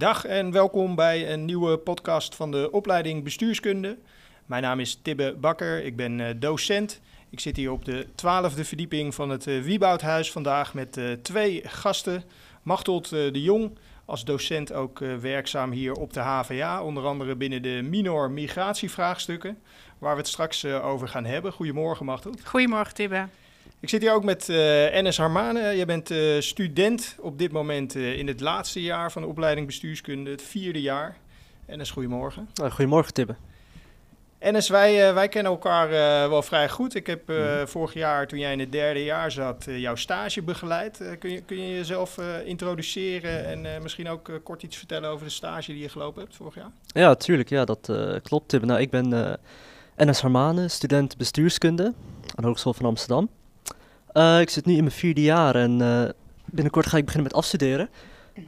[0.00, 3.98] Dag en welkom bij een nieuwe podcast van de opleiding Bestuurskunde.
[4.46, 7.00] Mijn naam is Tibbe Bakker, ik ben eh, docent.
[7.30, 11.62] Ik zit hier op de twaalfde verdieping van het uh, Wieboudhuis vandaag met uh, twee
[11.64, 12.24] gasten.
[12.62, 17.80] Machtold de Jong, als docent ook werkzaam hier op de HVA, onder andere binnen de
[17.84, 19.58] minor migratievraagstukken,
[19.98, 21.52] waar we het straks over gaan hebben.
[21.52, 22.46] Goedemorgen Machtold.
[22.46, 23.26] Goedemorgen Tibbe.
[23.80, 25.60] Ik zit hier ook met uh, Enes Harmane.
[25.60, 29.66] Je bent uh, student op dit moment uh, in het laatste jaar van de opleiding
[29.66, 31.16] bestuurskunde, het vierde jaar.
[31.66, 32.48] Enes, goedemorgen.
[32.70, 33.34] goedemorgen Tibbe.
[34.38, 35.88] Enes, wij, wij kennen elkaar
[36.28, 36.94] wel vrij goed.
[36.94, 37.68] Ik heb mm.
[37.68, 41.16] vorig jaar, toen jij in het derde jaar zat, jouw stage begeleid.
[41.18, 45.72] kun, je, kun je jezelf introduceren en misschien ook kort iets vertellen over de stage
[45.72, 46.70] die je gelopen hebt vorig jaar?
[46.86, 47.48] Ja, tuurlijk.
[47.48, 47.92] Ja, dat
[48.22, 48.66] klopt Tibbe.
[48.66, 49.38] Nou, ik ben
[49.96, 51.94] Enes Harmane, student bestuurskunde aan
[52.34, 53.28] de Hogeschool van Amsterdam.
[54.14, 56.02] Uh, ik zit nu in mijn vierde jaar en uh,
[56.44, 57.88] binnenkort ga ik beginnen met afstuderen.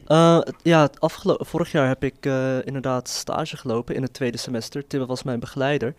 [0.08, 0.90] Uh, ja,
[1.38, 2.24] vorig jaar heb ik
[2.64, 4.86] inderdaad stage gelopen in het tweede semester.
[4.86, 5.94] Tibbe was mijn begeleider.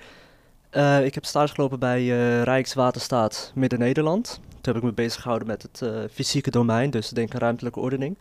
[1.03, 2.05] ik heb stage gelopen bij
[2.43, 4.39] Rijkswaterstaat Midden-Nederland.
[4.49, 8.17] Toen heb ik me bezig gehouden met het fysieke domein, dus denk aan ruimtelijke ordening.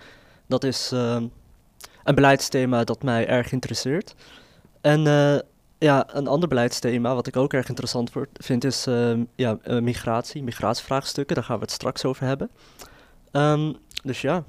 [0.46, 4.14] Dat is een beleidsthema dat mij erg interesseert.
[4.80, 5.02] En
[5.82, 10.42] ja, een ander beleidsthema wat ik ook erg interessant vind is uh, ja, uh, migratie,
[10.42, 11.34] migratievraagstukken.
[11.34, 12.50] Daar gaan we het straks over hebben.
[13.32, 14.44] Um, dus ja.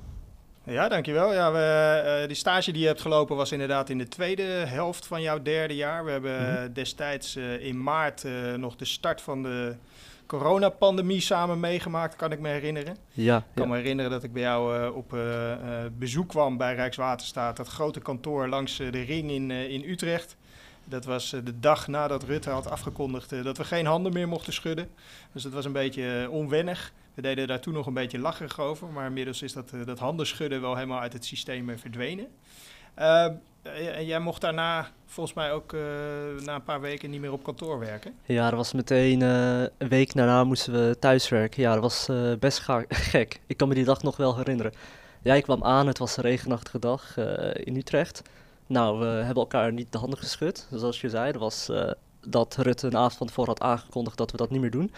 [0.64, 1.34] Ja, dankjewel.
[1.34, 5.08] Ja, we, uh, die stage die je hebt gelopen was inderdaad in de tweede helft
[5.08, 6.06] van jouw derde jaar.
[6.06, 6.74] We hebben mm -hmm.
[6.74, 8.26] destijds eh, in maart
[8.58, 9.76] nog de start van de
[10.26, 12.98] coronapandemie samen meegemaakt, kan ik me herinneren.
[13.12, 15.18] Ja, ik kan me herinneren dat ik bij jou op
[15.98, 20.38] bezoek kwam bij Rijkswaterstaat, dat grote kantoor langs de ring in, in Utrecht.
[20.86, 24.28] Dat was eh, de dag nadat Rutte had afgekondigd eh, dat we geen handen meer
[24.28, 24.90] mochten schudden.
[25.32, 26.94] Dus dat was een beetje eh, onwennig.
[27.14, 30.28] We deden daar toen nog een beetje lacherig over, maar inmiddels is dat, dat handen
[30.28, 32.28] schudden wel helemaal uit het systeem verdwenen.
[33.64, 35.72] En jij mocht daarna volgens mij ook
[36.44, 38.14] na een paar weken niet meer op kantoor werken.
[38.26, 41.62] Ja, dat was meteen uh, een week daarna moesten we thuiswerken.
[41.62, 42.10] Ja, dat was
[42.40, 42.60] best
[43.12, 43.40] gek.
[43.48, 44.74] Ik kan me die dag nog wel herinneren.
[45.22, 47.18] Ja, ik kwam aan, het was een regenachtige dag
[47.54, 48.22] in Utrecht.
[48.74, 50.68] Nou, we hebben elkaar niet de handen geschud.
[50.72, 51.92] Zoals je zei, dat was uh,
[52.28, 54.94] dat Rutte een avond van tevoren had aangekondigd dat we dat niet meer doen.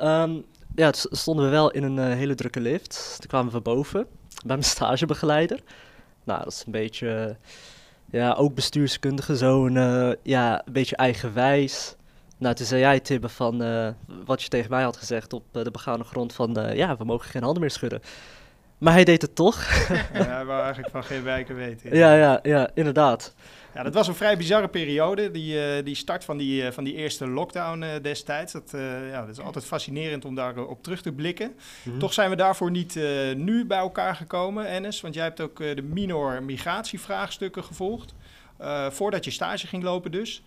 [0.00, 0.44] Um,
[0.74, 3.16] ja, stonden we wel in een uh, hele drukke lift.
[3.18, 4.06] Toen kwamen we boven
[4.44, 5.60] bij mijn stagebegeleider.
[6.24, 7.36] Nou, dat is een beetje,
[8.10, 11.96] ja, ook bestuurskundige, zo'n, uh, ja, een beetje eigenwijs.
[12.38, 13.58] Nou, toen zei jij, Tibbe, van
[14.24, 17.42] wat je tegen mij had gezegd op de begane grond van, ja, we mogen geen
[17.42, 18.02] handen meer schudden.
[18.82, 19.64] Maar hij deed het toch.
[19.88, 21.96] ja, hij wou eigenlijk van geen wijken weten.
[21.96, 23.34] Ja, ja, ja, inderdaad.
[23.74, 26.84] Ja, dat was een vrij bizarre periode, die, uh, die start van die, uh, van
[26.84, 28.52] die eerste lockdown uh, destijds.
[28.52, 28.70] Dat,
[29.10, 31.46] ja, dat is altijd fascinerend om daarop op terug te blikken.
[31.46, 31.98] Mm -hmm.
[31.98, 32.94] Toch zijn we daarvoor niet
[33.36, 35.00] nu bij elkaar gekomen, Ennis.
[35.00, 38.14] Want jij hebt ook de minor migratievraagstukken gevolgd.
[38.90, 40.42] voordat je stage ging lopen dus.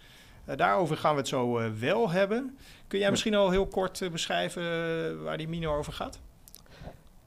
[0.56, 2.58] daarover gaan we het zo wel hebben.
[2.88, 6.20] Kun jij misschien al heel kort beschrijven waar die minor over gaat?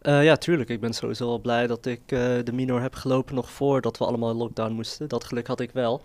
[0.09, 0.71] Uh, ja, tuurlijk.
[0.71, 4.05] Ik ben sowieso wel blij dat ik uh, de minor heb gelopen nog voordat we
[4.05, 5.09] allemaal in lockdown moesten.
[5.09, 6.03] Dat geluk had ik wel.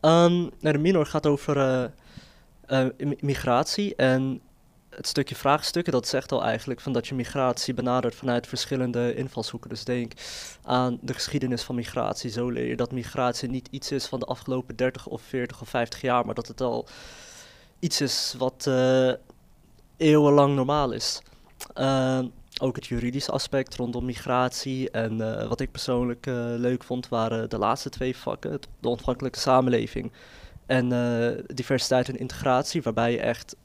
[0.00, 1.90] Um, nou, de minor gaat over
[2.68, 2.86] uh,
[3.20, 4.40] migratie en
[4.90, 9.70] het stukje vraagstukken, dat zegt al eigenlijk van dat je migratie benadert vanuit verschillende invalshoeken.
[9.70, 10.12] Dus denk
[10.62, 12.30] aan de geschiedenis van migratie.
[12.30, 15.68] Zo leer je dat migratie niet iets is van de afgelopen 30 of 40 of
[15.68, 16.86] 50 jaar, maar dat het al
[17.78, 18.70] iets is wat
[19.96, 21.22] eeuwenlang normaal is.
[21.78, 22.18] Uh,
[22.60, 24.90] ook het juridische aspect rondom migratie.
[24.90, 29.38] En uh, wat ik persoonlijk uh, leuk vond waren de laatste twee vakken, de ontvankelijke
[29.38, 30.12] samenleving
[30.66, 33.56] en uh, diversiteit en integratie, waarbij je echt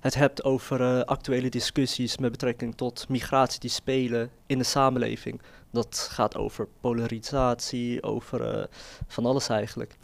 [0.00, 5.40] het hebt over actuele discussies met betrekking tot migratie die spelen in de samenleving.
[5.70, 8.68] Dat gaat over polarisatie, over
[9.06, 9.96] van alles eigenlijk.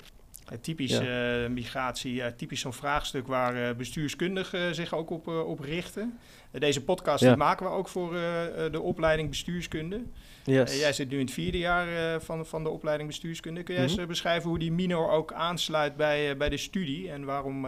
[0.61, 1.49] Typisch ja.
[1.49, 6.19] migratie, typisch zo'n vraagstuk waar bestuurskundigen zich ook op, op richten.
[6.59, 10.03] Deze podcast maken we ook voor eh, eh, de opleiding bestuurskunde.
[10.45, 10.79] Yes.
[10.79, 13.63] jij zit nu in het vierde jaar eh, van, van de opleiding bestuurskunde.
[13.63, 14.07] Kun jij eens mhm.
[14.07, 17.67] beschrijven hoe die minor ook aansluit bij, bij de studie en waarom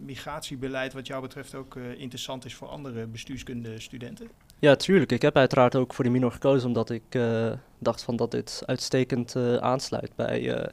[0.00, 4.28] migratiebeleid wat jou betreft ook interessant is voor andere bestuurskundestudenten?
[4.58, 5.12] Ja, tuurlijk.
[5.12, 7.18] Ik heb uiteraard ook voor die minor gekozen omdat ik
[7.78, 10.70] dacht van dat dit uitstekend aansluit bij,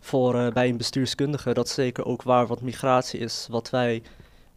[0.00, 1.54] voor, bij een bestuurskundige.
[1.54, 4.02] Dat zeker ook waar wat migratie is, wat wij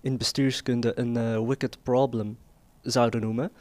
[0.01, 2.37] in bestuurskunde een uh, wicked problem
[2.81, 3.51] zouden noemen.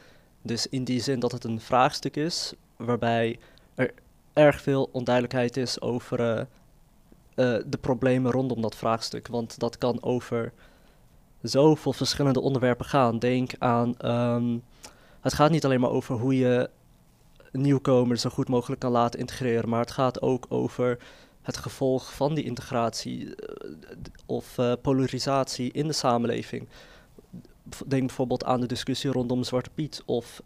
[0.41, 3.39] Dus in die zin dat het een vraagstuk is waarbij
[3.75, 3.93] er
[4.33, 6.43] erg veel onduidelijkheid is over uh,
[7.65, 9.27] de problemen rondom dat vraagstuk.
[9.27, 10.53] Want dat kan over
[11.41, 13.19] zoveel verschillende onderwerpen gaan.
[13.19, 14.63] Denk aan, um,
[15.21, 16.69] het gaat niet alleen maar over hoe je
[17.51, 19.69] nieuwkomers zo goed mogelijk kan laten integreren.
[19.69, 20.97] Maar het gaat ook over
[21.41, 23.35] het gevolg van die integratie
[24.25, 26.67] of polarisatie in de samenleving.
[27.87, 30.41] Denk bijvoorbeeld aan de discussie rondom Zwarte Piet of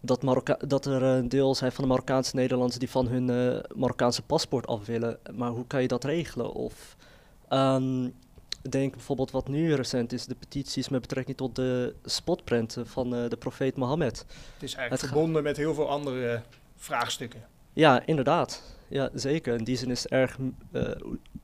[0.00, 3.60] dat, Marokka dat er een deel zijn van de Marokkaanse Nederlanders die van hun uh,
[3.74, 5.18] Marokkaanse paspoort af willen.
[5.34, 6.52] Maar hoe kan je dat regelen?
[6.52, 6.96] Of
[7.50, 8.14] um,
[8.70, 13.28] denk bijvoorbeeld wat nu recent is, de petities met betrekking tot de spotprenten van uh,
[13.28, 14.18] de profeet Mohammed.
[14.18, 16.42] Het is eigenlijk het verbonden met heel veel andere
[16.76, 17.42] vraagstukken.
[17.72, 18.78] Ja, inderdaad.
[18.88, 19.58] Ja, zeker.
[19.58, 20.38] In die zin is het erg
[20.72, 20.90] uh,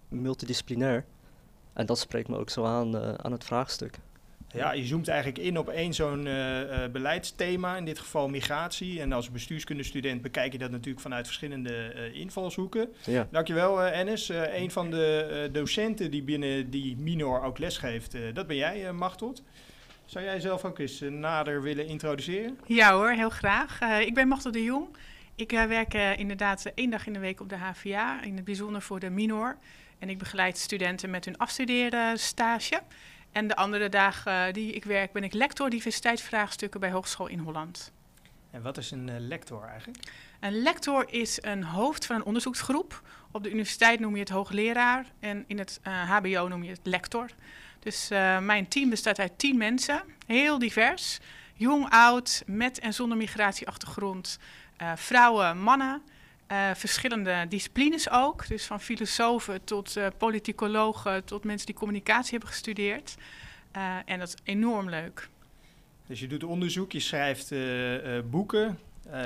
[0.09, 1.05] multidisciplinair.
[1.73, 3.99] En dat spreekt me ook zo aan, aan het vraagstuk.
[4.53, 9.01] Ja, je zoomt eigenlijk in op één zo'n uh, beleidsthema, in dit geval migratie.
[9.01, 12.89] En als bestuurskundestudent bekijk je dat natuurlijk vanuit verschillende uh, invalshoeken.
[13.05, 13.29] Ja.
[13.31, 14.29] Dankjewel uh, Ennis.
[14.29, 19.43] een van de docenten die binnen die minor ook lesgeeft, dat ben jij Machtot.
[20.05, 22.59] Zou jij zelf ook eens nader willen introduceren?
[22.67, 23.81] Ja hoor, heel graag.
[24.01, 24.89] ik ben Machtot de Jong.
[25.37, 29.01] Ik werk inderdaad één dag in de week op de HVA, in het bijzonder voor
[29.01, 29.57] de minor.
[29.99, 32.81] En ik begeleid studenten met hun afstuderen stage.
[33.33, 37.93] En de andere dagen die ik werk ben ik lector diversiteitsvraagstukken bij Hogeschool in Holland.
[38.51, 39.99] En wat is een lector eigenlijk?
[40.41, 43.03] Een lector is een hoofd van een onderzoeksgroep.
[43.31, 46.81] Op de universiteit noem je het hoogleraar en in het eh, HBO noem je het
[46.83, 47.31] lector.
[47.79, 48.09] Dus
[48.41, 51.19] mijn team bestaat uit tien mensen, heel divers.
[51.59, 54.39] Jong, oud, met en zonder migratieachtergrond.
[54.97, 56.03] Vrouwen, mannen.
[56.53, 58.49] Uh, verschillende disciplines ook.
[58.49, 63.15] Dus van filosofen tot uh, politicologen tot mensen die communicatie hebben gestudeerd.
[64.05, 65.29] En dat is enorm leuk.
[66.07, 67.51] Dus je doet onderzoek, je schrijft
[68.31, 68.79] boeken,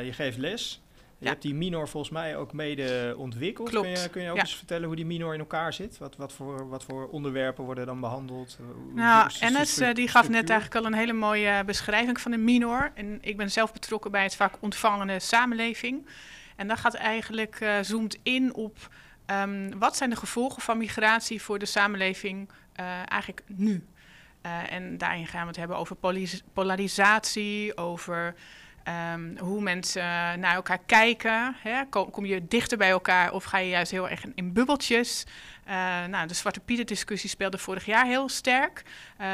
[0.03, 0.81] je geeft les.
[1.21, 3.69] Je hebt die minor volgens mij ook mede ontwikkeld.
[3.69, 3.93] Klopt.
[3.93, 5.99] Kun je, kun je ook eens vertellen hoe die minor in elkaar zit?
[5.99, 8.59] Wat, wat, voor, wat voor onderwerpen worden dan behandeld?
[8.95, 12.93] nou, Ennis die gaf net eigenlijk al een hele mooie beschrijving van de minor.
[12.95, 16.07] En ik ben zelf betrokken bij het vaak ontvangende samenleving.
[16.57, 18.77] En dat gaat eigenlijk, uh, zoomt in op
[19.27, 22.49] um, wat zijn de gevolgen van migratie voor de samenleving
[22.81, 23.85] uh, eigenlijk nu.
[24.47, 25.97] Uh, en daarin gaan we het hebben over
[26.53, 28.35] polarisatie, over
[28.89, 30.03] um, hoe mensen
[30.41, 31.57] naar elkaar kijken.
[31.63, 31.85] Hè?
[31.85, 35.25] Kom, kom, je dichter bij elkaar of ga je juist heel erg in, bubbeltjes?
[36.09, 38.83] nou, de Zwarte Pieten discussie speelde vorig jaar heel sterk.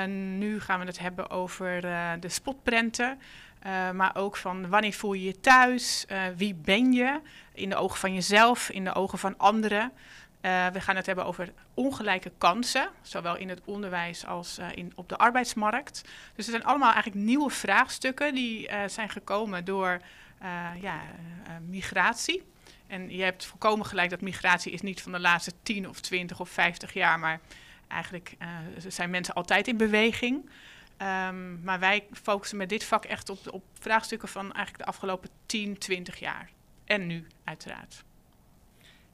[0.08, 1.80] nu gaan we het hebben over
[2.20, 3.18] de spotprenten.
[3.66, 6.04] Uh, maar ook van wanneer voel je je thuis?
[6.10, 7.20] Uh, wie ben je?
[7.54, 9.92] In de ogen van jezelf, in de ogen van anderen.
[10.46, 15.08] Uh, we gaan het hebben over ongelijke kansen, zowel in het onderwijs als in, op
[15.08, 16.02] de arbeidsmarkt.
[16.34, 20.00] Dus het zijn allemaal eigenlijk nieuwe vraagstukken die zijn gekomen door
[20.80, 21.00] ja,
[21.68, 22.42] migratie.
[22.86, 26.40] En je hebt volkomen gelijk dat migratie is niet van de laatste 10 of 20
[26.40, 27.40] of 50 jaar, maar
[27.88, 28.36] eigenlijk
[28.88, 30.50] zijn mensen altijd in beweging.
[31.02, 35.30] Um, maar wij focussen met dit vak echt op, op vraagstukken van eigenlijk de afgelopen
[35.46, 36.50] 10, 20 jaar.
[36.84, 38.04] En nu, uiteraard.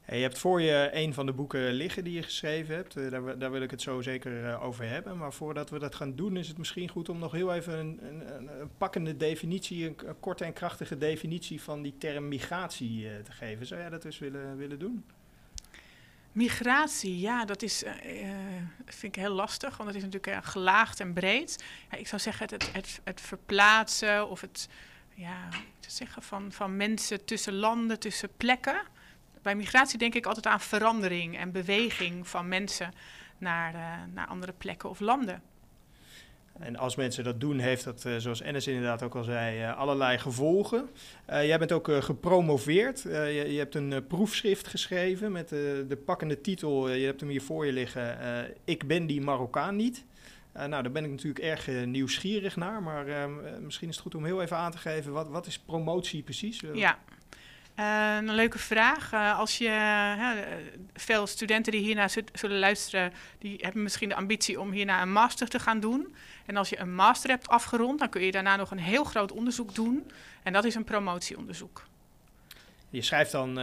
[0.03, 2.97] Hey, je hebt voor je een van de boeken liggen die je geschreven hebt.
[2.97, 5.17] Uh, daar, daar, wil ik het zo zeker uh, over hebben.
[5.19, 7.99] Maar voordat we dat gaan doen, is het misschien goed om nog heel even een,
[8.03, 13.67] een, een pakkende definitie, een, korte en krachtige definitie van die term migratie te geven.
[13.67, 15.05] Zou jij dat eens willen, willen doen?
[16.33, 17.85] Migratie, ja, dat is,
[18.85, 21.65] vind ik heel lastig, want het is natuurlijk gelaagd en breed.
[21.91, 24.69] Ja, ik zou zeggen het, het, het, verplaatsen of het
[25.15, 25.49] ja,
[25.81, 28.83] zeggen van, van mensen tussen landen, tussen plekken.
[29.43, 32.93] Bij migratie denk ik altijd aan verandering en beweging van mensen
[33.39, 35.43] naar, uh, naar andere plekken of landen.
[36.59, 39.79] En als mensen dat doen, heeft dat, uh, zoals Ennis inderdaad ook al zei, uh,
[39.79, 40.89] allerlei gevolgen.
[41.31, 43.03] Uh, jij bent ook gepromoveerd.
[43.03, 47.67] Je, je, hebt een proefschrift geschreven met de pakkende titel, je hebt hem hier voor
[47.67, 48.19] je liggen,
[48.65, 50.05] Ik ben die Marokkaan niet.
[50.53, 53.31] nou, daar ben ik natuurlijk erg nieuwsgierig naar, maar
[53.61, 56.63] misschien is het goed om heel even aan te geven, wat, wat is promotie precies?
[56.75, 56.99] ja,
[57.79, 59.13] uh, een leuke vraag.
[59.13, 60.31] Uh, als je, uh,
[60.95, 65.49] veel studenten die hiernaar zullen luisteren, die hebben misschien de ambitie om hierna een master
[65.49, 66.15] te gaan doen.
[66.47, 69.33] En als je een master hebt afgerond, dan kun je daarna nog een heel groot
[69.33, 70.11] onderzoek doen.
[70.43, 71.85] En dat is een promotieonderzoek.
[72.91, 73.59] Je schrijft dan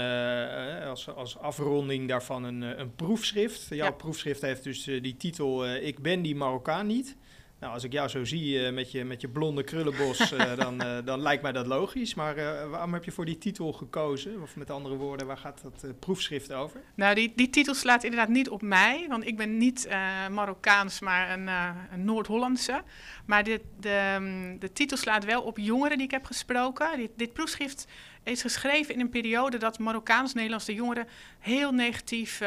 [0.85, 3.67] als, als afronding daarvan een, een proefschrift.
[3.69, 3.91] Jouw ja.
[3.91, 7.15] proefschrift heeft dus die titel Ik ben die Marokkaan niet.
[7.59, 10.83] Nou, als ik jou zo zie uh, met, je, met je blonde krullenbos, uh, dan,
[10.83, 12.13] uh, dan lijkt mij dat logisch.
[12.13, 12.35] Maar
[12.69, 14.41] waarom heb je voor die titel gekozen?
[14.41, 16.81] Of met andere woorden, waar gaat dat proefschrift over?
[16.95, 19.89] Nou, die, die titel slaat inderdaad niet op mij, want ik ben niet
[20.29, 21.47] Marokkaans, maar een,
[21.91, 22.81] een Noord-Hollandse.
[23.25, 26.97] Maar dit, de, um, de titel slaat wel op jongeren die ik heb gesproken.
[26.97, 27.87] Dit, dit proefschrift
[28.23, 31.07] is geschreven in een periode dat Marokkaans-Nederlandse jongeren
[31.39, 32.37] heel negatief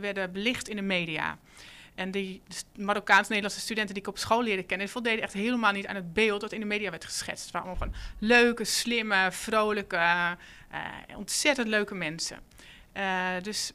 [0.00, 1.38] werden belicht in de media.
[1.94, 2.42] En die
[2.76, 6.12] Marokkaans-Nederlandse studenten die ik op school leerde kennen, die voldeden echt helemaal niet aan het
[6.12, 7.44] beeld dat in de media werd geschetst.
[7.44, 12.38] Het waren allemaal gewoon leuke, slimme, vrolijke, uh, ontzettend leuke mensen.
[12.96, 13.72] Uh, dus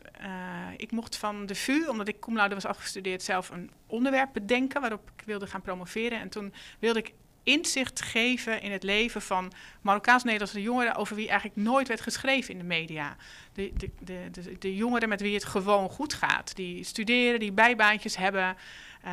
[0.77, 4.81] ik mocht van de VU, omdat ik cum laude was afgestudeerd, zelf een onderwerp bedenken
[4.81, 6.19] waarop ik wilde gaan promoveren.
[6.19, 7.13] En toen wilde ik
[7.47, 9.51] inzicht geven in het leven van
[9.81, 13.15] Marokkaans-Nederlandse jongeren over wie eigenlijk nooit werd geschreven in de media.
[13.53, 13.89] De, de,
[14.31, 18.57] de, de, jongeren met wie het gewoon goed gaat, die studeren, die bijbaantjes hebben,
[19.05, 19.11] uh,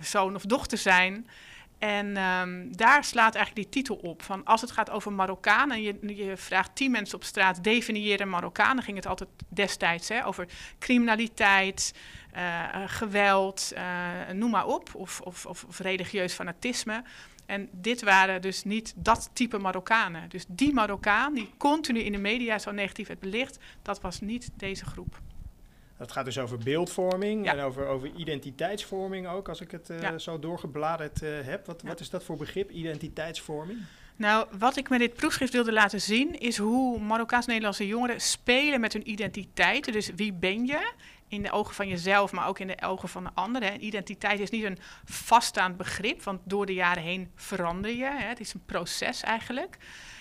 [0.00, 1.26] zoon of dochter zijn.
[1.80, 4.22] En um, daar slaat eigenlijk die titel op.
[4.22, 8.28] Van als het gaat over Marokkaan en je, je vraagt tien mensen op straat definiëren
[8.28, 10.46] Marokkaan, dan ging het altijd destijds hè, over
[10.78, 11.94] criminaliteit,
[12.86, 17.02] geweld, uh, noem maar op, of, of, of, of, religieus fanatisme.
[17.46, 20.28] En dit waren dus niet dat type Marokkanen.
[20.28, 24.50] Dus die Marokkaan die continu in de media zo negatief werd belicht, dat was niet
[24.56, 25.20] deze groep.
[25.96, 30.38] Dat gaat dus over beeldvorming en over, over identiteitsvorming ook, als ik het uh, zo
[30.38, 31.66] doorgebladerd uh, heb.
[31.66, 31.88] Wat, ja.
[31.88, 33.78] wat is dat voor begrip, identiteitsvorming?
[34.20, 38.92] Nou, wat ik met dit proefschrift wilde laten zien, is hoe Marokkaans-Nederlandse jongeren spelen met
[38.92, 39.92] hun identiteit.
[39.92, 40.92] Dus wie ben je?
[41.28, 43.84] In de ogen van jezelf, maar ook in de ogen van de anderen.
[43.84, 48.04] Identiteit is niet een vaststaand begrip, want door de jaren heen verander je.
[48.04, 48.26] Hè.
[48.26, 49.76] Het is een proces eigenlijk.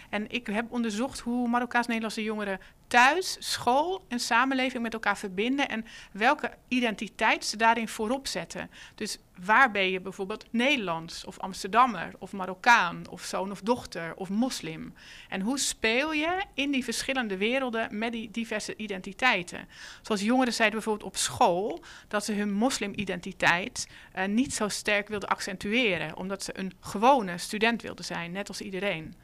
[0.10, 5.86] En ik heb onderzocht hoe Marokkaans-Nederlandse jongeren thuis, school en samenleving met elkaar verbinden en
[6.12, 8.70] welke identiteit ze daarin voorop zetten.
[8.96, 14.30] Dus waar ben je bijvoorbeeld Nederlands of Amsterdammer of Marokkaan of zoon of dochter of
[14.30, 14.94] moslim?
[15.30, 19.68] En hoe speel je in die verschillende werelden met die diverse identiteiten?
[20.02, 25.30] Zoals jongeren zeiden bijvoorbeeld op school dat ze hun moslimidentiteit uh, niet zo sterk wilden
[25.30, 29.16] accentueren, omdat ze een gewone student wilden zijn, net als iedereen.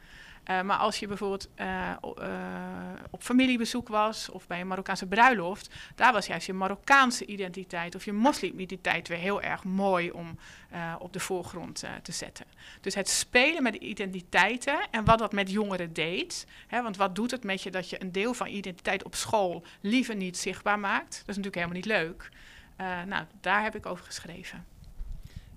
[0.49, 2.25] Uh, maar als je bijvoorbeeld uh, uh,
[3.09, 8.05] op familiebezoek was of bij een Marokkaanse bruiloft, daar was juist je Marokkaanse identiteit of
[8.05, 10.37] je moslimidentiteit weer heel erg mooi om
[10.99, 12.45] op de voorgrond te zetten.
[12.81, 16.47] Dus het spelen met de identiteiten en wat dat met jongeren deed.
[16.67, 19.63] Hè, want wat doet het met je dat je een deel van identiteit op school
[19.81, 21.09] liever niet zichtbaar maakt?
[21.09, 22.29] Dat is natuurlijk helemaal niet leuk.
[23.07, 24.74] nou, daar heb ik over geschreven.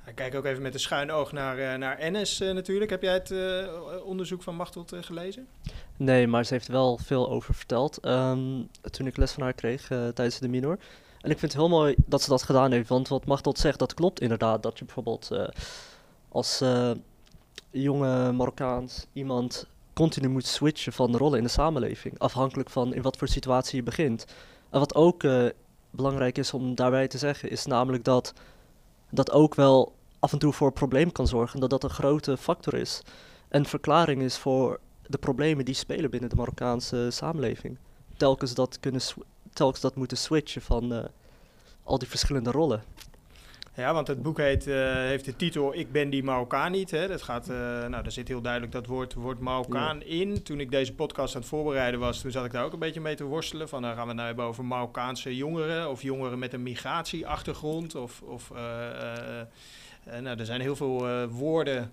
[0.09, 2.91] Ik kijk ook even met een schuin oog naar, uh, naar Ennis uh, natuurlijk.
[2.91, 3.69] Heb jij het uh,
[4.05, 5.49] onderzoek van Machteld gelezen?
[5.97, 8.07] Nee, maar ze heeft wel veel over verteld.
[8.07, 10.79] Um, toen ik les van haar kreeg tijdens de minor.
[11.21, 12.89] En ik vind het heel mooi dat ze dat gedaan heeft.
[12.89, 14.63] Want wat Machteld zegt, dat klopt inderdaad.
[14.63, 15.31] Dat je bijvoorbeeld
[16.29, 16.63] als
[17.71, 22.19] jonge Marokkaans iemand continu moet switchen van rollen in de samenleving.
[22.19, 24.27] Afhankelijk van in wat voor situatie je begint.
[24.71, 25.25] En wat ook
[25.91, 28.33] belangrijk is om daarbij te zeggen, is namelijk dat
[29.11, 32.37] dat ook wel af en toe voor een probleem kan zorgen, dat dat een grote
[32.37, 33.03] factor is.
[33.49, 37.79] En verklaring is voor de problemen die spelen binnen de Marokkaanse samenleving.
[38.17, 39.01] Telkens dat, kunnen
[39.53, 41.05] telkens dat moeten switchen van uh,
[41.83, 42.83] al die verschillende rollen.
[43.75, 46.91] Ja, want het boek heet, uh, heeft de titel Ik ben die Marokkaan niet.
[46.91, 47.09] Hè.
[47.09, 50.05] Dat gaat, uh, nou, daar zit heel duidelijk dat woord, woord Marokkaan ja.
[50.05, 50.43] in.
[50.43, 53.01] Toen ik deze podcast aan het voorbereiden was, toen zat ik daar ook een beetje
[53.01, 53.69] mee te worstelen.
[53.69, 57.95] Van, dan gaan we nou hebben over Marokkaanse jongeren of jongeren met een migratieachtergrond.
[57.95, 58.53] Of, of
[60.21, 61.93] nou, er zijn heel veel woorden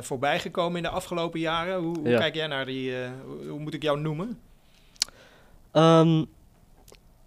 [0.00, 1.78] voorbij gekomen in de afgelopen jaren.
[1.78, 2.18] Hoe, hoe ja.
[2.18, 2.94] kijk jij naar die,
[3.24, 4.38] hoe, hoe, moet ik jou noemen?
[5.72, 6.26] Um,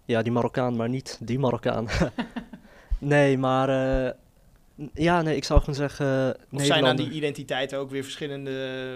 [0.04, 1.88] ja, die Marokkaan, maar niet die Marokkaan.
[3.02, 3.68] Nee, maar
[4.94, 6.36] ja, nee, ik zou gewoon zeggen.
[6.52, 8.50] Of zijn aan die identiteiten ook weer verschillende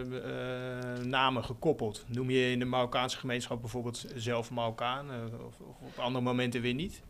[0.08, 2.04] uh, namen gekoppeld?
[2.06, 6.60] Noem je in de Marokkaanse gemeenschap bijvoorbeeld zelf Marokkaan uh, of, of, op andere momenten
[6.60, 7.00] weer niet?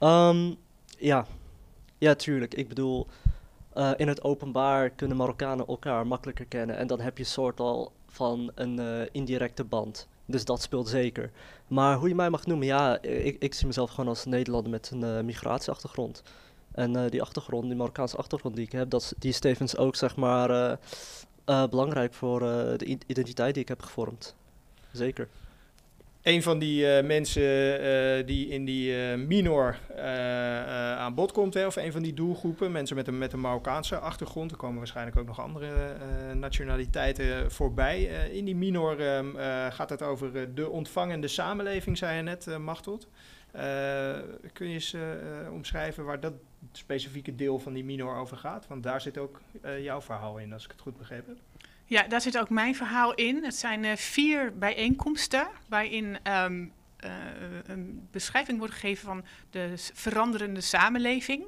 [0.00, 0.56] Um,
[0.98, 1.26] ja.
[1.98, 2.54] ja, tuurlijk.
[2.54, 3.06] Ik bedoel,
[3.96, 8.50] in het openbaar kunnen Marokkanen elkaar makkelijker kennen en dan heb je soort al van
[8.54, 10.08] een indirecte band.
[10.26, 11.30] Dus dat speelt zeker.
[11.66, 14.90] Maar hoe je mij mag noemen, ja, ik, ik zie mezelf gewoon als Nederlander met
[14.90, 16.22] een uh, migratieachtergrond.
[16.72, 20.16] En die achtergrond, die Marokkaanse achtergrond die ik heb, dat, die is tevens ook zeg
[20.16, 20.78] maar
[21.44, 22.40] belangrijk voor
[22.76, 24.34] de identiteit die ik heb gevormd.
[24.92, 25.28] Zeker.
[26.22, 29.78] Een van die uh, mensen uh, die in die uh, minor
[30.98, 33.98] aan bod komt, hè, of een van die doelgroepen, mensen met een, met een Marokkaanse
[33.98, 35.96] achtergrond, er komen waarschijnlijk ook nog andere
[36.34, 38.02] nationaliteiten voorbij.
[38.32, 39.36] in die minor ehm,
[39.70, 43.08] gaat het over de ontvangende samenleving, zei je net, Machteld.
[44.52, 44.96] kun je eens
[45.50, 46.34] omschrijven waar dat
[46.72, 48.66] specifieke deel van die minor over gaat?
[48.66, 49.40] Want daar zit ook
[49.80, 51.49] jouw verhaal in, als ik het goed begrepen heb.
[51.90, 53.44] Ja, daar zit ook mijn verhaal in.
[53.44, 56.72] Het zijn uh, vier bijeenkomsten waarin um,
[57.04, 57.10] uh,
[57.66, 61.44] een beschrijving wordt gegeven van de veranderende samenleving.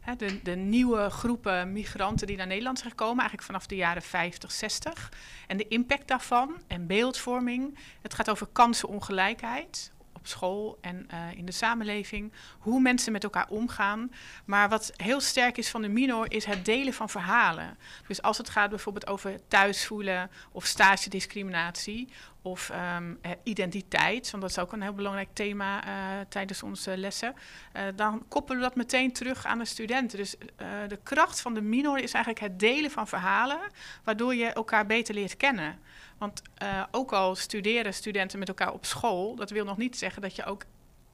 [0.00, 4.02] Hè, de, de, nieuwe groepen migranten die naar Nederland zijn gekomen, eigenlijk vanaf de jaren
[4.02, 5.12] 50, 60.
[5.46, 7.78] En de impact daarvan en beeldvorming.
[8.02, 9.92] Het gaat over kansenongelijkheid
[10.24, 12.32] op school en in de samenleving.
[12.58, 14.10] Hoe mensen met elkaar omgaan.
[14.44, 17.78] Maar wat heel sterk is van de minor is het delen van verhalen.
[18.06, 22.08] Dus als het gaat bijvoorbeeld over thuisvoelen of stage discriminatie
[22.42, 25.92] of um, identiteit, want dat is ook een heel belangrijk thema uh,
[26.28, 27.34] tijdens onze lessen,
[27.94, 30.18] dan koppelen we dat meteen terug aan de studenten.
[30.18, 30.36] Dus
[30.88, 33.60] de kracht van de minor is eigenlijk het delen van verhalen,
[34.04, 35.78] waardoor je elkaar beter leert kennen.
[36.18, 36.42] Want
[36.90, 40.44] ook al studeren studenten met elkaar op school, dat wil nog niet zeggen dat je
[40.44, 40.64] ook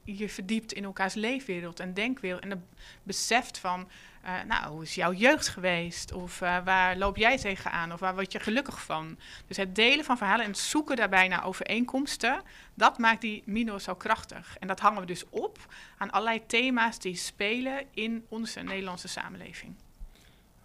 [0.04, 2.68] je verdiept in elkaars leefwereld en denkwereld en
[3.02, 3.88] beseft van
[4.24, 6.12] uh, nou, hoe is jouw jeugd geweest?
[6.12, 7.92] Of uh, waar loop jij tegenaan?
[7.92, 9.18] Of waar word je gelukkig van?
[9.46, 12.42] Dus het delen van verhalen en het zoeken daarbij naar overeenkomsten,
[12.74, 14.56] dat maakt die minor zo krachtig.
[14.58, 15.58] En dat hangen we dus op
[15.98, 19.74] aan allerlei thema's die spelen in onze Nederlandse samenleving.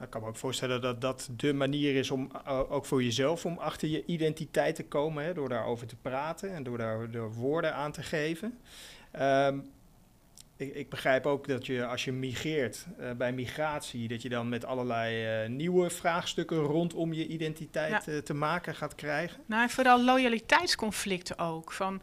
[0.01, 3.45] Ik kan me ook voorstellen dat dat de manier is om uh, ook voor jezelf
[3.45, 7.33] om achter je identiteit te komen, hè, door daarover te praten en door daar door
[7.33, 8.59] woorden aan te geven.
[9.19, 9.73] Um,
[10.57, 14.49] ik, ik, begrijp ook dat je als je migreert uh, bij migratie, dat je dan
[14.49, 18.11] met allerlei uh, nieuwe vraagstukken rondom je identiteit ja.
[18.11, 19.41] uh, te maken gaat krijgen.
[19.45, 21.71] Nou, vooral loyaliteitsconflicten ook.
[21.71, 22.01] Van,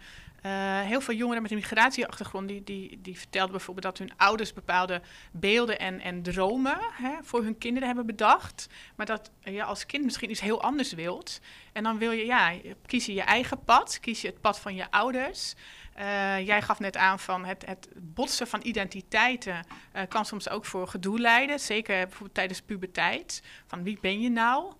[0.85, 5.01] heel veel jongeren met een migratieachtergrond die, die, die vertelden bijvoorbeeld dat hun ouders bepaalde
[5.33, 8.67] beelden en, en dromen hè, voor hun kinderen hebben bedacht.
[8.97, 11.41] Maar dat je als kind misschien iets heel anders wilt.
[11.73, 12.53] En dan wil je, ja,
[12.87, 15.55] kies je je eigen pad, kies je het pad van je ouders.
[15.99, 20.65] Uh, jij gaf net aan van het, het botsen van identiteiten uh, kan soms ook
[20.65, 21.61] voor gedoe leiden.
[21.61, 23.43] Zeker bijvoorbeeld tijdens puberteit.
[23.67, 24.73] Van wie ben je nou?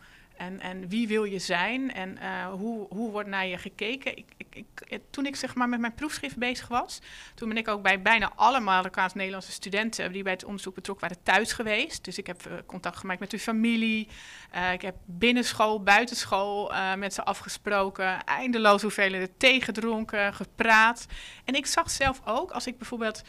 [0.43, 4.17] En, en wie wil je zijn en uh, hoe, hoe wordt naar je gekeken?
[4.17, 4.47] Ik, ik,
[4.85, 7.01] ik, toen ik zeg maar, met mijn proefschrift bezig was,
[7.35, 11.25] toen ben ik ook bij bijna alle Marokkaans-Nederlandse studenten die bij het onderzoek betrokken waren
[11.25, 12.05] thuis geweest.
[12.05, 14.09] Dus ik heb uh, contact gemaakt met hun familie.
[14.55, 18.25] Uh, ik heb binnenschool, buitenschool met ze afgesproken.
[18.25, 21.07] Eindeloos hoeveelheden thee gedronken, gepraat.
[21.45, 23.23] En ik zag zelf ook, als ik bijvoorbeeld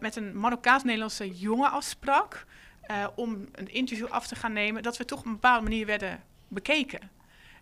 [0.00, 2.46] met een Marokkaans-Nederlandse jongen afsprak
[2.90, 5.86] uh, om een interview af te gaan nemen, dat we toch op een bepaalde manier
[5.86, 7.10] werden bekeken.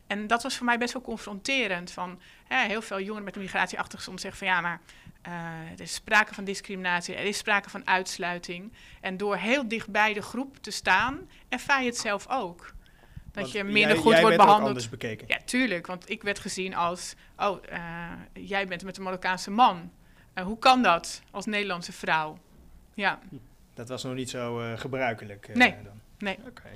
[0.07, 1.91] En dat was voor mij best wel confronterend.
[1.91, 4.81] Van, hè, heel veel jongeren met een migratieachtergrond zeggen van ja, maar
[5.27, 5.33] uh,
[5.73, 8.73] er is sprake van discriminatie, er is sprake van uitsluiting.
[9.01, 12.75] En door heel dicht bij de groep te staan, ervaar je het zelf ook.
[13.25, 14.69] Dat want je minder jij, goed jij wordt behandeld.
[14.69, 15.29] Anders bekeken.
[15.29, 15.87] Ja, tuurlijk.
[15.87, 19.93] Want ik werd gezien als, oh, uh, jij bent met een Marokkaanse man.
[20.35, 22.39] Uh, hoe kan dat als Nederlandse vrouw?
[22.95, 23.19] Ja.
[23.77, 25.49] Dat was nog niet zo uh, gebruikelijk.
[25.49, 25.75] Uh, nee.
[25.85, 26.01] Dan.
[26.19, 26.39] nee.
[26.49, 26.73] Okay.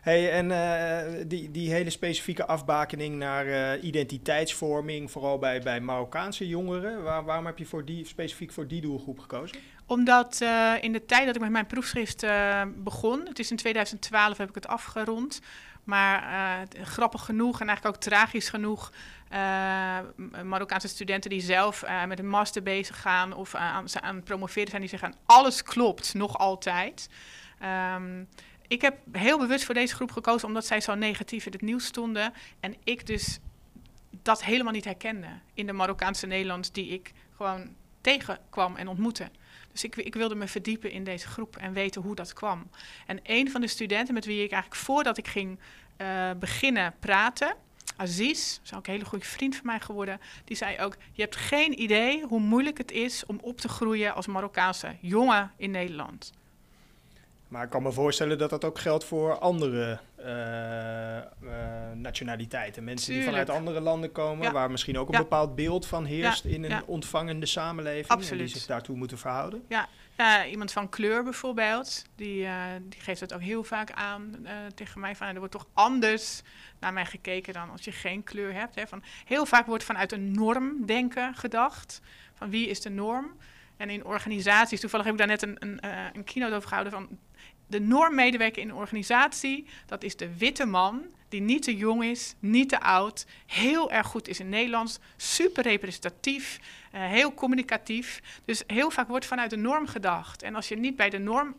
[0.00, 7.02] Hey, en uh, die, die hele specifieke afbakening naar identiteitsvorming, vooral bij, bij Marokkaanse jongeren,
[7.02, 9.56] waar, waarom heb je voor die, specifiek voor die doelgroep gekozen?
[9.86, 10.40] Omdat
[10.80, 12.26] in de tijd dat ik met mijn proefschrift
[12.76, 15.40] begon, het is in 2012 heb ik het afgerond,
[15.86, 18.92] maar grappig genoeg en eigenlijk ook tragisch genoeg
[19.32, 19.98] uh,
[20.42, 24.68] Marokkaanse studenten die zelf uh, met een master bezig gaan of aan, aan het promoveren
[24.68, 27.08] zijn, die zeggen alles klopt, nog altijd.
[27.94, 28.28] Um,
[28.68, 31.84] ik heb heel bewust voor deze groep gekozen omdat zij zo negatief in het nieuws
[31.84, 33.38] stonden en ik dus
[34.22, 39.30] dat helemaal niet herkende in de Marokkaanse Nederlands die ik gewoon tegenkwam en ontmoette.
[39.76, 42.70] Dus ik, ik, wilde me verdiepen in deze groep en weten hoe dat kwam.
[43.06, 45.58] En een van de studenten met wie ik eigenlijk voordat ik ging
[46.38, 47.56] beginnen praten,
[47.96, 51.36] Aziz, is ook een hele goede vriend van mij geworden, die zei ook: Je hebt
[51.36, 56.32] geen idee hoe moeilijk het is om op te groeien als Marokkaanse jongen in Nederland.
[57.56, 61.52] Maar ik kan me voorstellen dat dat ook geldt voor andere uh, uh,
[61.94, 62.84] nationaliteiten.
[62.84, 63.34] Mensen Tuurlijk.
[63.34, 64.52] die vanuit andere landen komen, Ja.
[64.52, 65.20] waar misschien ook een Ja.
[65.20, 68.22] bepaald beeld van heerst Ja, in een ontvangende samenleving.
[68.30, 69.64] En die zich daartoe moeten verhouden.
[69.68, 74.36] Ja, ja, iemand van kleur bijvoorbeeld, die, eh, die geeft het ook heel vaak aan
[74.44, 75.16] eh, tegen mij.
[75.16, 76.42] Van, er wordt toch anders
[76.80, 78.74] naar mij gekeken dan als je geen kleur hebt.
[78.74, 78.86] Hè.
[78.86, 82.00] Van, heel vaak wordt vanuit een normdenken gedacht.
[82.34, 83.36] Van wie is de norm?
[83.76, 86.92] En in organisaties, toevallig heb ik daar net een, een, eh, een keynote over gehouden
[86.92, 87.18] van
[87.66, 92.34] de normmedewerker in een organisatie, dat is de witte man die niet te jong is,
[92.38, 96.60] niet te oud, heel erg goed is in Nederlands, super representatief,
[96.92, 98.22] eh, heel communicatief.
[98.44, 100.42] Dus heel vaak wordt vanuit de norm gedacht.
[100.42, 101.56] En als je niet bij de norm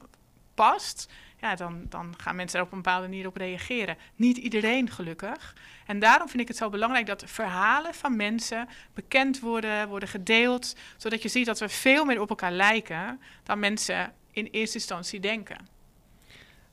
[0.54, 3.98] past, ja, dan, dan gaan mensen er op een bepaalde manier op reageren.
[4.16, 5.56] Niet iedereen gelukkig.
[5.86, 10.76] En daarom vind ik het zo belangrijk dat verhalen van mensen bekend worden, worden gedeeld,
[10.98, 15.20] zodat je ziet dat we veel meer op elkaar lijken dan mensen in eerste instantie
[15.20, 15.77] denken.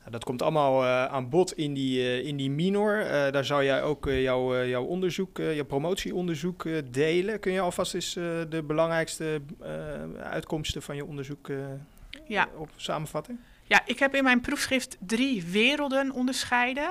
[0.04, 3.00] Nou, dat komt allemaal eh, aan bod in die, eh, in die minor.
[3.00, 7.40] Eh, daar zou jij ook jouw, jouw onderzoek, jouw promotieonderzoek delen.
[7.40, 8.12] Kun je alvast eens
[8.48, 9.40] de belangrijkste
[10.22, 11.48] uitkomsten van je onderzoek
[12.26, 12.48] Ja.
[12.56, 13.40] op samenvatten?
[13.66, 16.90] Ja, ik heb in mijn proefschrift drie werelden onderscheiden.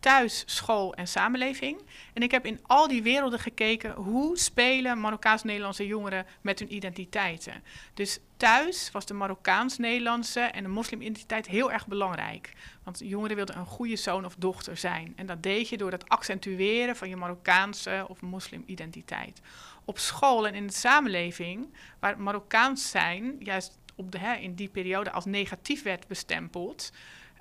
[0.00, 1.80] Thuis, school en samenleving.
[2.12, 7.62] En ik heb in al die werelden gekeken hoe spelen Marokkaans-Nederlandse jongeren met hun identiteiten.
[7.94, 12.52] Dus thuis was de Marokkaans-Nederlandse en de moslimidentiteit heel erg belangrijk.
[12.82, 15.12] Want jongeren wilden een goede zoon of dochter zijn.
[15.16, 19.40] En dat deed je door het accentueren van je Marokkaanse of moslimidentiteit.
[19.84, 24.68] Op school en in de samenleving, waar Marokkaans zijn juist op de, hè, in die
[24.68, 26.90] periode als negatief werd bestempeld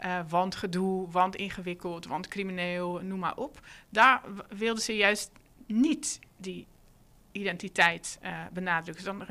[0.06, 3.60] uh, want gedoe, want ingewikkeld, want crimineel, noem maar op.
[3.90, 5.32] Daar wilden ze juist
[5.66, 6.68] niet die
[7.32, 9.06] identiteit uh, benadrukken.
[9.06, 9.26] Dan,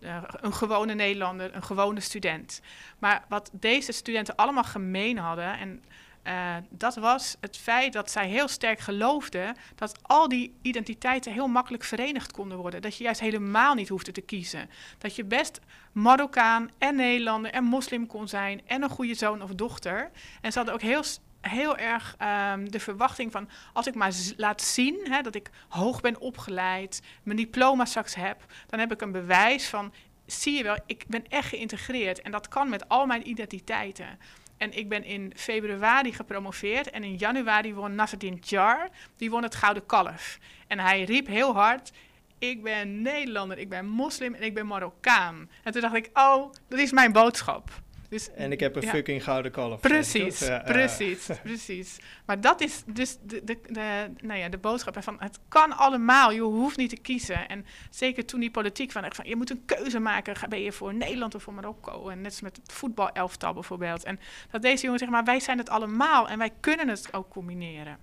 [0.00, 2.60] uh, een gewone Nederlander, een gewone student.
[2.98, 5.84] Maar wat deze studenten allemaal gemeen hadden, en
[6.24, 11.46] uh, dat was het feit dat zij heel sterk geloofden dat al die identiteiten heel
[11.46, 12.82] makkelijk verenigd konden worden.
[12.82, 14.70] Dat je juist helemaal niet hoefde te kiezen.
[14.98, 15.60] Dat je best
[15.92, 20.10] Marokkaan en Nederlander en moslim kon zijn en een goede zoon of dochter.
[20.40, 21.02] En ze hadden ook heel,
[21.40, 22.16] heel erg
[22.52, 27.02] um, de verwachting van als ik maar laat zien hè, dat ik hoog ben opgeleid,
[27.22, 29.92] mijn diploma straks heb, dan heb ik een bewijs van
[30.26, 34.18] zie je wel, ik ben echt geïntegreerd en dat kan met al mijn identiteiten.
[34.62, 36.90] En ik ben in februari gepromoveerd.
[36.90, 38.88] En in januari won Nasreddin Jar.
[39.16, 40.38] Die won het Gouden Kalf.
[40.66, 41.92] En hij riep heel hard...
[42.38, 45.50] Ik ben Nederlander, ik ben moslim en ik ben Marokkaan.
[45.62, 47.70] En toen dacht ik, oh, dat is mijn boodschap.
[48.12, 49.80] Dus, en ik heb een fucking gouden kalf.
[49.80, 51.98] Precies, precies, precies.
[52.26, 56.32] Maar dat is dus de, de, de, nou ja, de boodschap van het kan allemaal,
[56.32, 57.48] je hoeft niet te kiezen.
[57.48, 60.94] En zeker toen die politiek van, van je moet een keuze maken, ben je voor
[60.94, 62.08] Nederland of voor Marokko?
[62.08, 64.04] En net als met het voetbalelftal bijvoorbeeld.
[64.04, 64.18] En
[64.50, 67.98] dat deze jongen zegt, maar wij zijn het allemaal en wij kunnen het ook combineren.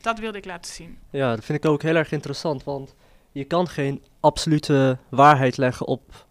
[0.00, 0.98] Dat wilde ik laten zien.
[1.10, 2.94] Ja, dat vind ik ook heel erg interessant, want
[3.32, 6.26] je kan geen absolute waarheid leggen op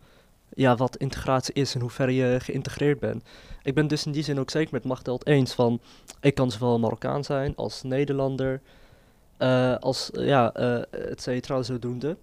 [0.61, 3.23] ja, wat integratie is en hoe ver je geïntegreerd bent.
[3.63, 5.81] Ik ben dus in die zin ook zeker met Machteld eens van,
[6.21, 8.61] ik kan zowel Marokkaan zijn als Nederlander,
[9.39, 12.17] uh, als, ja, uh, et cetera, zodoende.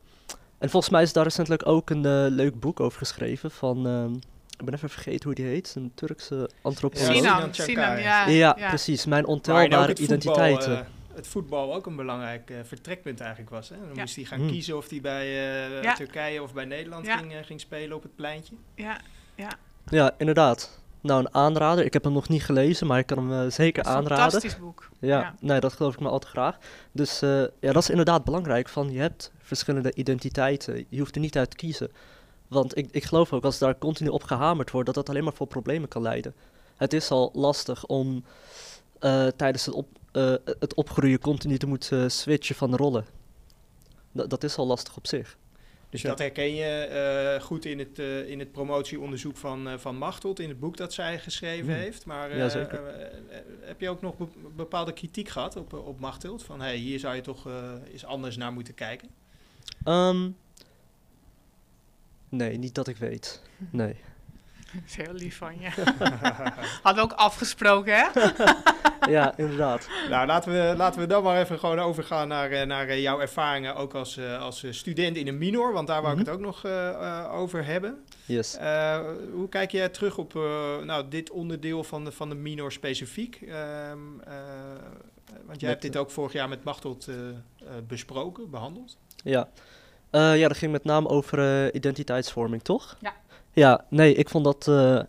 [0.59, 4.05] En volgens mij is daar recentelijk ook een uh, leuk boek over geschreven van, uh,
[4.59, 7.15] ik ben even vergeten hoe die heet, een Turkse antropoloog.
[7.15, 8.69] Sinan, Sinan, ja, ja, ja.
[8.69, 10.87] precies, mijn ontelbare identiteiten.
[11.27, 13.69] Voetbal, het voetbal ook een belangrijk uh, vertrekpunt eigenlijk was.
[13.69, 13.77] Hè?
[13.77, 14.51] Dan moest hij gaan hmm.
[14.51, 15.27] kiezen of hij bij
[15.83, 18.55] uh, Turkije of bij Nederland ging, uh, ging spelen op het pleintje.
[18.75, 19.01] Ja,
[19.35, 19.51] ja.
[19.91, 20.81] Ja, inderdaad.
[21.01, 21.85] Nou, een aanrader.
[21.85, 24.19] Ik heb hem nog niet gelezen, maar ik kan hem zeker een aanraden.
[24.19, 24.89] fantastisch boek.
[24.99, 26.59] Ja, ja, nee, dat geloof ik me al te graag.
[26.93, 27.21] Dus
[27.61, 28.69] ja, dat is inderdaad belangrijk.
[28.69, 30.87] Van, je hebt verschillende identiteiten.
[30.89, 31.91] Je hoeft er niet uit te kiezen.
[32.49, 35.33] Want ik, ik geloof ook, als daar continu op gehamerd wordt, dat dat alleen maar
[35.33, 36.35] voor problemen kan leiden.
[36.77, 38.25] Het is al lastig om
[39.37, 43.05] tijdens het op, uh, het opgroeien continu te moeten uh, switchen van de rollen.
[44.17, 45.37] D dat is al lastig op zich.
[45.91, 50.49] Dus dat herken je uh, goed in het, in het promotieonderzoek van, van Machteld, in
[50.49, 51.79] het boek dat zij geschreven mm.
[51.81, 52.07] heeft.
[52.07, 52.49] Maar ja,
[53.61, 56.45] heb je ook nog be bepaalde kritiek gehad op, op Machteld?
[56.45, 57.49] Van hey, hier zou je toch
[57.93, 59.09] eens anders naar moeten kijken?
[59.85, 60.37] Um,
[62.29, 63.43] nee, niet dat ik weet.
[63.71, 63.97] Nee.
[64.75, 65.69] Dat is heel lief van je.
[66.83, 68.09] Hadden we ook afgesproken, hè?
[69.11, 69.89] ja, inderdaad.
[70.09, 73.21] Nou, laten we, laten we dan maar even gewoon overgaan naar, eh, naar eh, jouw
[73.21, 75.73] ervaringen ook als, uh, als student in een minor.
[75.73, 76.29] Want daar wou ik mhm.
[76.29, 78.05] het ook nog uh, over hebben.
[78.25, 78.57] Yes.
[79.33, 80.35] hoe kijk jij terug op
[80.85, 83.41] nou, dit onderdeel van de, van de minor specifiek?
[83.41, 83.99] Ehm,
[85.47, 87.09] want jij hebt dit ook vorig jaar met Machteld
[87.87, 88.97] besproken, behandeld.
[89.25, 89.49] Ja.
[90.11, 92.97] ja, dat ging met name over identiteitsvorming, toch?
[93.01, 93.13] Ja.
[93.53, 95.01] Ja, nee, ik vond dat uh,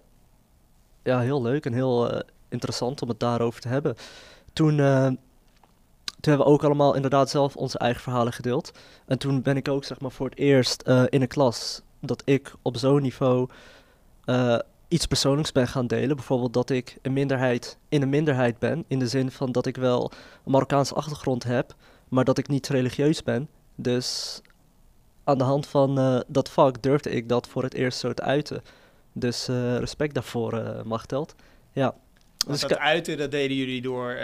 [1.04, 3.95] ja, heel leuk en heel interessant om het daarover te hebben.
[4.53, 5.17] Toen, uh, toen
[6.19, 8.71] hebben we ook allemaal inderdaad zelf onze eigen verhalen gedeeld.
[9.05, 12.53] En toen ben ik ook zeg maar voor het eerst in een klas dat ik
[12.62, 13.47] op zo'n niveau
[14.88, 16.15] iets persoonlijks ben gaan delen.
[16.15, 18.83] Bijvoorbeeld dat ik een minderheid in een minderheid ben.
[18.88, 20.12] In de zin van dat ik wel
[20.45, 21.75] een Marokkaanse achtergrond heb,
[22.07, 23.49] maar dat ik niet religieus ben.
[23.75, 24.41] Dus
[25.23, 28.62] aan de hand van dat vak durfde ik dat voor het eerst zo te uiten.
[29.13, 31.35] Dus respect daarvoor, uh, Machteld.
[31.71, 31.95] Ja.
[32.51, 34.17] Dus dat uiten, dat deden jullie door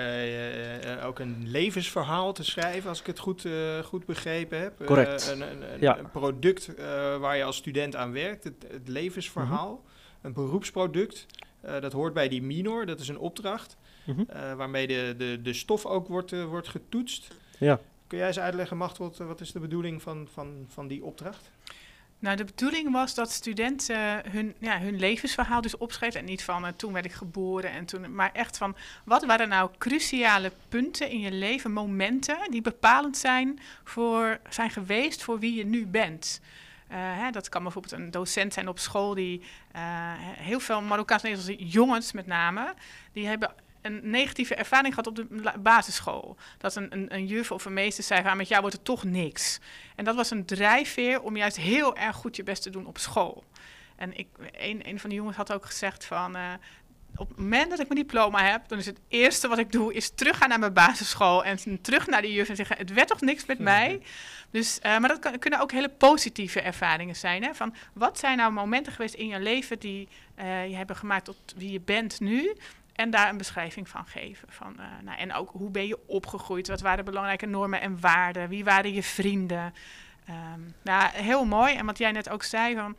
[1.04, 3.48] ook een levensverhaal te schrijven, als ik het goed,
[3.84, 4.86] goed begrepen heb.
[4.86, 5.28] Correct.
[5.28, 6.00] Een, een, ja.
[6.12, 6.72] product
[7.20, 9.70] waar je als student aan werkt, het, het levensverhaal.
[9.70, 9.94] Mm -hmm.
[10.22, 11.26] Een beroepsproduct.
[11.62, 13.78] dat hoort bij die minor, dat is een opdracht.
[14.06, 14.58] Mm -hmm.
[14.58, 17.28] waarmee de, de, de stof ook wordt, wordt getoetst.
[17.60, 17.80] Ja.
[18.08, 21.52] Kun jij eens uitleggen, Machteld, wat is de bedoeling van, van, van die opdracht?
[22.26, 26.20] Nou, de bedoeling was dat studenten hun, ja, hun levensverhaal dus opschreven.
[26.20, 28.16] En niet van uh, toen werd ik geboren en toen.
[28.16, 33.60] Maar echt van wat waren nou cruciale punten in je leven, momenten die bepalend zijn,
[33.84, 36.42] voor, zijn geweest voor wie je nu bent.
[36.92, 39.40] Uh, hè, dat kan bijvoorbeeld een docent zijn op school die
[39.76, 39.82] uh,
[40.20, 42.74] heel veel Marokkaanse Nederlandse jongens met name,
[43.14, 43.54] die hebben
[43.86, 46.38] een negatieve ervaring gehad op de basisschool.
[46.58, 49.04] Dat een, een, een juf of een meester zei van, met jou wordt het toch
[49.04, 49.60] niks.
[49.96, 52.98] En dat was een drijfveer om juist heel erg goed je best te doen op
[52.98, 53.44] school.
[53.96, 56.54] En ik, een, een van de jongens had ook gezegd van, uh,
[57.16, 59.94] op het moment dat ik mijn diploma heb, dan is het eerste wat ik doe,
[59.94, 63.22] is teruggaan naar mijn basisschool en terug naar de juf en zeggen, het werd toch
[63.22, 64.02] niks met mij.
[64.52, 67.44] Dus, uh, maar dat kan, kunnen ook hele positieve ervaringen zijn.
[67.44, 67.54] Hè?
[67.54, 70.08] Van, wat zijn nou momenten geweest in je leven die
[70.40, 72.56] uh, je hebben gemaakt tot wie je bent nu?
[72.96, 74.48] En daar een beschrijving van geven.
[74.52, 76.68] Van, uh, nou, en ook hoe ben je opgegroeid?
[76.68, 78.50] Wat waren belangrijke normen en waarden?
[78.50, 79.74] Wie waren je vrienden?
[80.30, 81.76] Um, nou, heel mooi.
[81.76, 82.96] En wat jij net ook zei, van,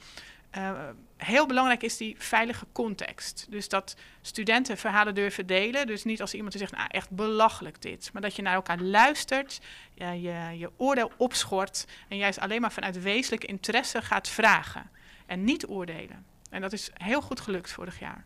[0.58, 0.72] uh,
[1.16, 3.46] heel belangrijk is die veilige context.
[3.50, 5.86] Dus dat studenten verhalen durven delen.
[5.86, 8.10] Dus niet als iemand zegt, nou echt belachelijk dit.
[8.12, 9.60] Maar dat je naar elkaar luistert,
[9.94, 10.14] je,
[10.58, 14.90] je oordeel opschort en juist alleen maar vanuit wezenlijk interesse gaat vragen.
[15.26, 16.24] En niet oordelen.
[16.50, 18.24] En dat is heel goed gelukt vorig jaar.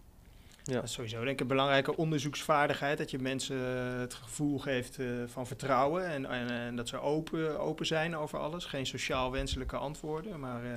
[0.64, 0.74] Ja.
[0.74, 2.98] Dat is sowieso denk ik een belangrijke onderzoeksvaardigheid.
[2.98, 3.56] Dat je mensen
[3.98, 6.06] het gevoel geeft uh, van vertrouwen.
[6.06, 8.64] En, en, en, dat ze open, open zijn over alles.
[8.64, 10.64] Geen sociaal wenselijke antwoorden, maar...
[10.64, 10.70] Uh,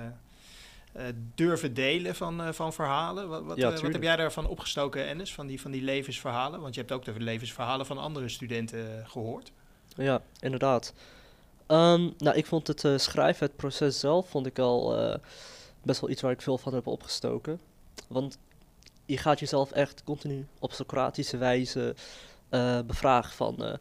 [0.97, 1.03] uh,
[1.35, 3.29] durven delen van, uh, van verhalen.
[3.29, 6.61] Wat, wat, ja, uh, wat, heb jij daarvan opgestoken, Ennis, van die, van die levensverhalen?
[6.61, 9.51] Want je hebt ook de levensverhalen van andere studenten gehoord.
[9.95, 10.93] Ja, inderdaad.
[11.67, 14.95] Um, nou, ik vond het schrijven, het proces zelf, vond ik al
[15.83, 17.59] best wel iets waar ik veel van heb opgestoken.
[18.07, 18.37] Want
[19.05, 21.95] je gaat jezelf echt continu op Socratische wijze
[22.85, 23.77] bevragen van...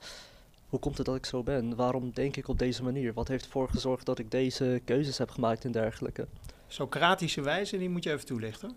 [0.68, 1.76] hoe komt het dat ik zo ben?
[1.76, 3.12] Waarom denk ik op deze manier?
[3.12, 6.26] Wat heeft ervoor gezorgd dat ik deze keuzes heb gemaakt en dergelijke?
[6.68, 8.76] Socratische wijze, die moet je even toelichten.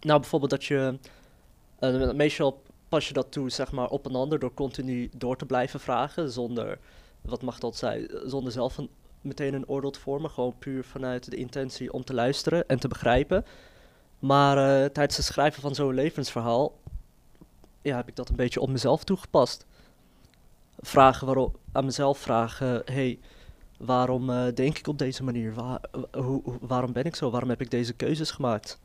[0.00, 0.98] Nou, bijvoorbeeld dat je...
[1.80, 5.46] Uh, meestal pas je dat toe, zeg maar, op een ander door continu door te
[5.46, 6.78] blijven vragen, zonder,
[7.20, 8.88] wat mag dat zijn, zonder zelf een,
[9.20, 12.88] meteen een oordeel te vormen, gewoon puur vanuit de intentie om te luisteren en te
[12.88, 13.44] begrijpen.
[14.22, 16.78] Maar uh, tijdens het schrijven van zo'n levensverhaal,
[17.82, 19.66] ja, heb ik dat een beetje op mezelf toegepast.
[20.80, 23.18] Vragen waarop, aan mezelf vragen, hey,
[23.78, 25.54] waarom uh, denk ik op deze manier?
[25.54, 25.80] Waar,
[26.12, 27.30] hoe, waarom ben ik zo?
[27.30, 28.80] Waarom heb ik deze keuzes gemaakt?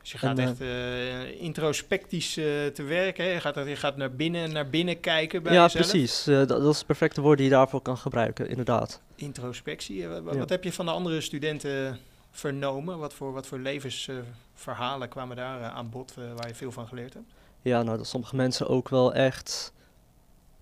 [0.00, 3.24] Dus je gaat en, echt uh, introspectisch uh, te werken.
[3.24, 5.90] Je gaat, je gaat naar binnen, naar binnen kijken bij ja, jezelf.
[5.90, 6.24] precies.
[6.24, 9.00] Dat, dat, is het perfecte woord die je daarvoor kan gebruiken, inderdaad.
[9.14, 10.08] Introspectie.
[10.08, 10.38] Wat, ja.
[10.38, 11.98] wat heb je van de andere studenten
[12.34, 12.98] vernomen?
[12.98, 17.32] Wat voor, wat voor levensverhalen kwamen daar aan bod waar je veel van geleerd hebt?
[17.62, 19.72] Ja, nou dat sommige mensen ook wel echt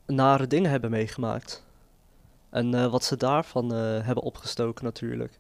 [0.07, 1.65] nare dingen hebben meegemaakt.
[2.51, 5.39] En uh, wat ze daarvan uh, hebben opgestoken natuurlijk.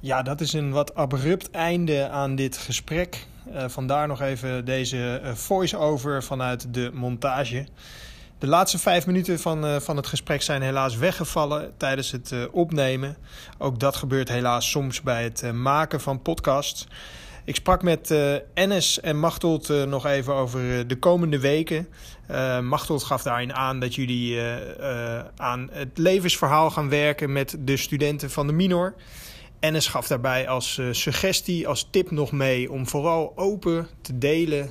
[0.00, 3.26] Ja, dat is een wat abrupt einde aan dit gesprek.
[3.48, 7.66] Uh, vandaar nog even deze voice-over vanuit de montage.
[8.42, 13.16] De laatste vijf minuten van, van het gesprek zijn helaas weggevallen tijdens het opnemen.
[13.58, 16.86] Ook dat gebeurt helaas soms bij het maken van podcasts.
[17.44, 18.14] Ik sprak met
[18.54, 21.88] Ennis en Machtold nog even over de komende weken.
[22.62, 24.40] Machtold gaf daarin aan dat jullie
[25.36, 28.94] aan het levensverhaal gaan werken met de studenten van de minor.
[29.60, 34.70] Ennis gaf daarbij als suggestie, als tip nog mee om vooral open te delen,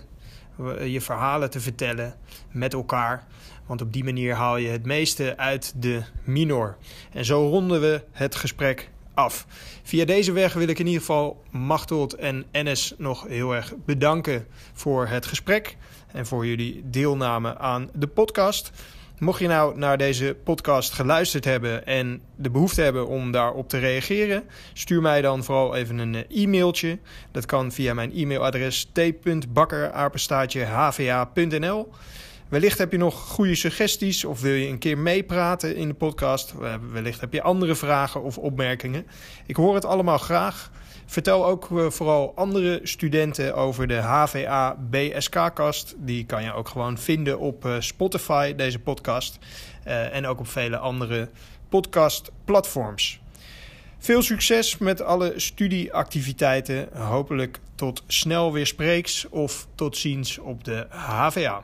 [0.86, 2.16] je verhalen te vertellen
[2.52, 3.28] met elkaar.
[3.72, 6.78] Want op die manier haal je het meeste uit de minor.
[7.12, 9.46] En zo ronden we het gesprek af.
[9.84, 14.48] Via deze weg wil ik in ieder geval Machtold en Ennis nog heel erg bedanken
[14.74, 18.72] voor het gesprek en voor jullie deelname aan de podcast.
[19.20, 23.78] Mocht je nou naar deze podcast geluisterd hebben en de behoefte hebben om daarop te
[23.78, 27.00] reageren, stuur mij dan vooral even een eh, e-mailtje.
[27.32, 31.90] Dat kan via mijn e-mailadres t.bakker.hva.nl.
[32.52, 36.54] Wellicht heb je nog goede suggesties of wil je een keer meepraten in de podcast.
[36.92, 39.08] Wellicht heb je andere vragen of opmerkingen.
[39.46, 40.72] Ik hoor het allemaal graag.
[41.06, 45.96] Vertel ook eh, vooral andere studenten over de HVA BSK-kast.
[45.98, 49.40] Die kan je ook gewoon vinden op eh, Spotify, deze podcast.
[49.88, 51.30] Uh, en ook op vele andere
[51.70, 53.20] podcastplatforms.
[53.98, 56.90] Veel succes met alle studieactiviteiten.
[56.94, 61.64] Hopelijk tot snel weer spreeks of tot ziens op de HVA.